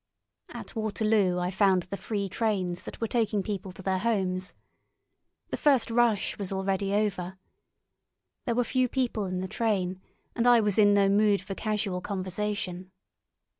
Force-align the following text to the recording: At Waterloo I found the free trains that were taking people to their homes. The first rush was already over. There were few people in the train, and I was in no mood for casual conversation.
At 0.49 0.75
Waterloo 0.75 1.37
I 1.37 1.51
found 1.51 1.83
the 1.83 1.95
free 1.95 2.27
trains 2.27 2.81
that 2.81 2.99
were 2.99 3.07
taking 3.07 3.43
people 3.43 3.71
to 3.71 3.83
their 3.83 3.99
homes. 3.99 4.55
The 5.49 5.57
first 5.57 5.91
rush 5.91 6.39
was 6.39 6.51
already 6.51 6.91
over. 6.91 7.37
There 8.45 8.55
were 8.55 8.63
few 8.63 8.89
people 8.89 9.25
in 9.25 9.41
the 9.41 9.47
train, 9.47 10.01
and 10.35 10.47
I 10.47 10.59
was 10.59 10.79
in 10.79 10.95
no 10.95 11.07
mood 11.07 11.39
for 11.41 11.53
casual 11.53 12.01
conversation. 12.01 12.89